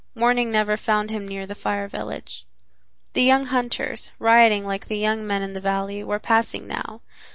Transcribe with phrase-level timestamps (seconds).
[0.15, 2.47] Morning never found him near the Fire Village.
[3.13, 7.01] The young hunters, rioting like the young men in the valley, were passing now.